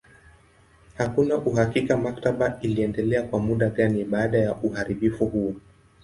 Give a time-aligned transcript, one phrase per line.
[0.97, 5.53] Hakuna uhakika maktaba iliendelea kwa muda gani baada ya uharibifu huo.